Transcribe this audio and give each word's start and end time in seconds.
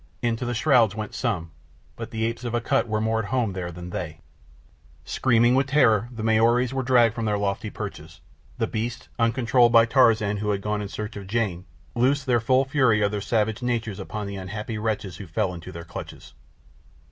Into 0.23 0.45
the 0.45 0.55
shrouds 0.55 0.95
went 0.95 1.13
some; 1.13 1.51
but 1.95 2.09
the 2.09 2.25
apes 2.25 2.43
of 2.43 2.55
Akut 2.55 2.87
were 2.87 2.99
more 2.99 3.19
at 3.19 3.29
home 3.29 3.53
there 3.53 3.71
than 3.71 3.91
they. 3.91 4.19
Screaming 5.05 5.53
with 5.53 5.67
terror 5.67 6.09
the 6.11 6.23
Maoris 6.23 6.73
were 6.73 6.81
dragged 6.81 7.13
from 7.13 7.25
their 7.25 7.37
lofty 7.37 7.69
perches. 7.69 8.19
The 8.57 8.65
beasts, 8.65 9.09
uncontrolled 9.19 9.71
by 9.71 9.85
Tarzan 9.85 10.37
who 10.37 10.49
had 10.49 10.61
gone 10.63 10.81
in 10.81 10.87
search 10.89 11.15
of 11.17 11.27
Jane, 11.27 11.65
loosed 11.93 12.25
the 12.25 12.39
full 12.39 12.65
fury 12.65 13.03
of 13.03 13.11
their 13.11 13.21
savage 13.21 13.61
natures 13.61 13.99
upon 13.99 14.25
the 14.25 14.37
unhappy 14.37 14.79
wretches 14.79 15.17
who 15.17 15.27
fell 15.27 15.53
into 15.53 15.71
their 15.71 15.85
clutches. 15.85 16.33